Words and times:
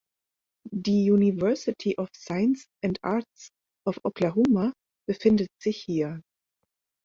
Die 0.73 1.11
University 1.11 1.95
of 1.99 2.09
Science 2.15 2.65
and 2.83 2.97
Arts 3.03 3.51
of 3.85 3.99
Oklahoma 4.03 4.73
befindet 5.07 5.51
sich 5.61 5.77
hier. 5.83 6.23